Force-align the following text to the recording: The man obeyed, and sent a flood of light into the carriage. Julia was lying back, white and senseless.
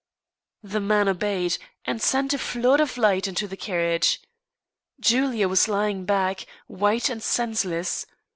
The 0.63 0.79
man 0.79 1.07
obeyed, 1.07 1.59
and 1.85 2.01
sent 2.01 2.33
a 2.33 2.39
flood 2.39 2.79
of 2.79 2.97
light 2.97 3.27
into 3.27 3.47
the 3.47 3.55
carriage. 3.55 4.19
Julia 4.99 5.47
was 5.47 5.67
lying 5.67 6.05
back, 6.05 6.47
white 6.65 7.07
and 7.07 7.21
senseless. 7.21 8.07